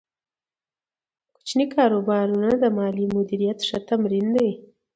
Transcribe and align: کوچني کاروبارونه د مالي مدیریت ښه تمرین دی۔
کوچني 1.35 1.65
کاروبارونه 1.75 2.49
د 2.61 2.63
مالي 2.77 3.05
مدیریت 3.15 3.59
ښه 3.67 3.79
تمرین 3.89 4.27
دی۔ 4.35 4.49